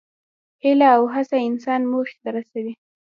[0.63, 2.73] هیله او هڅه انسان موخې ته رسوي.